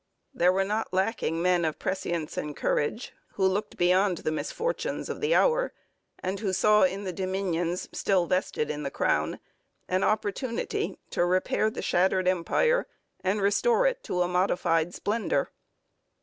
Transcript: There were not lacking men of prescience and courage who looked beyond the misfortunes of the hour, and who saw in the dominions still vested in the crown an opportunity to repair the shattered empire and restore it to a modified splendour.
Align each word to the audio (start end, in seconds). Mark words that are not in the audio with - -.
There 0.33 0.51
were 0.51 0.63
not 0.63 0.91
lacking 0.91 1.43
men 1.43 1.63
of 1.63 1.77
prescience 1.77 2.35
and 2.35 2.57
courage 2.57 3.13
who 3.33 3.45
looked 3.45 3.77
beyond 3.77 4.17
the 4.17 4.31
misfortunes 4.31 5.09
of 5.09 5.21
the 5.21 5.35
hour, 5.35 5.73
and 6.17 6.39
who 6.39 6.53
saw 6.53 6.81
in 6.81 7.03
the 7.03 7.13
dominions 7.13 7.87
still 7.93 8.25
vested 8.25 8.71
in 8.71 8.81
the 8.81 8.89
crown 8.89 9.39
an 9.87 10.03
opportunity 10.03 10.97
to 11.11 11.23
repair 11.23 11.69
the 11.69 11.83
shattered 11.83 12.27
empire 12.27 12.87
and 13.23 13.43
restore 13.43 13.85
it 13.85 14.03
to 14.05 14.23
a 14.23 14.27
modified 14.27 14.95
splendour. 14.95 15.51